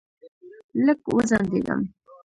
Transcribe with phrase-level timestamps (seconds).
[0.85, 1.81] لږ وځنډېدم.